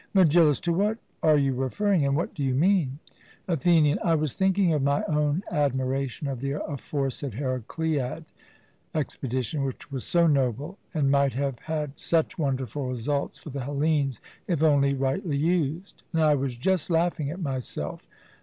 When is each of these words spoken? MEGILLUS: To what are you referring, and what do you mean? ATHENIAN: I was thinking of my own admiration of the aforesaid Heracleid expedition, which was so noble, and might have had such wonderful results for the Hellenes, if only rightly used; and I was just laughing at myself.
MEGILLUS: 0.15 0.59
To 0.61 0.73
what 0.73 0.97
are 1.21 1.37
you 1.37 1.53
referring, 1.53 2.03
and 2.03 2.15
what 2.15 2.33
do 2.33 2.41
you 2.41 2.55
mean? 2.55 2.97
ATHENIAN: 3.47 3.99
I 4.03 4.15
was 4.15 4.33
thinking 4.33 4.73
of 4.73 4.81
my 4.81 5.03
own 5.03 5.43
admiration 5.51 6.27
of 6.27 6.39
the 6.41 6.53
aforesaid 6.53 7.35
Heracleid 7.35 8.25
expedition, 8.95 9.63
which 9.63 9.91
was 9.91 10.03
so 10.03 10.25
noble, 10.25 10.79
and 10.91 11.11
might 11.11 11.33
have 11.35 11.59
had 11.59 11.99
such 11.99 12.39
wonderful 12.39 12.87
results 12.87 13.37
for 13.37 13.51
the 13.51 13.61
Hellenes, 13.61 14.19
if 14.47 14.63
only 14.63 14.95
rightly 14.95 15.37
used; 15.37 16.01
and 16.13 16.23
I 16.23 16.33
was 16.33 16.55
just 16.55 16.89
laughing 16.89 17.29
at 17.29 17.39
myself. 17.39 18.07